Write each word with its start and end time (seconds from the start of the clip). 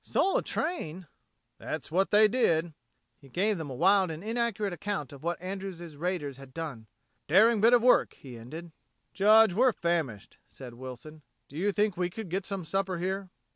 "Stole 0.03 0.35
a 0.37 0.41
train!" 0.41 1.05
"That's 1.59 1.91
what 1.91 2.09
they 2.09 2.27
did!" 2.27 2.73
He 3.19 3.29
gave 3.29 3.59
them 3.59 3.69
a 3.69 3.75
wild 3.75 4.09
and 4.09 4.23
inaccurate 4.23 4.73
account 4.73 5.13
of 5.13 5.21
what 5.21 5.39
Andrews' 5.39 5.95
raiders 5.95 6.37
had 6.37 6.55
done. 6.55 6.87
"A 6.89 7.27
daring 7.33 7.61
bit 7.61 7.73
of 7.73 7.83
work!" 7.83 8.15
he 8.15 8.35
ended. 8.35 8.71
"Judge, 9.13 9.53
we're 9.53 9.71
famished," 9.71 10.39
said 10.49 10.73
Wilson. 10.73 11.21
"Do 11.47 11.55
you 11.55 11.71
think 11.71 11.97
we 11.97 12.09
could 12.09 12.29
get 12.29 12.47
some 12.47 12.65
supper 12.65 12.97
here?" 12.97 13.29